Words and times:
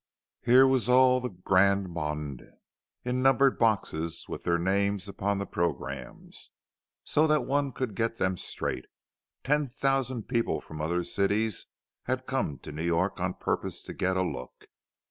Here 0.41 0.65
was 0.65 0.89
all 0.89 1.21
the 1.21 1.29
grand 1.29 1.89
monde, 1.91 2.41
in 3.05 3.21
numbered 3.21 3.59
boxes, 3.59 4.25
and 4.27 4.33
with 4.33 4.45
their 4.45 4.57
names 4.57 5.07
upon 5.07 5.37
the 5.37 5.45
programmes, 5.45 6.49
so 7.03 7.27
that 7.27 7.45
one 7.45 7.71
could 7.71 7.93
get 7.93 8.17
them 8.17 8.35
straight. 8.35 8.85
Ten 9.43 9.69
thousand 9.69 10.23
people 10.27 10.59
from 10.59 10.81
other 10.81 11.03
cities 11.03 11.67
had 12.05 12.25
come 12.25 12.57
to 12.63 12.71
New 12.71 12.81
York 12.81 13.19
on 13.19 13.35
purpose 13.35 13.83
to 13.83 13.93
get 13.93 14.17
a 14.17 14.23
look. 14.23 14.65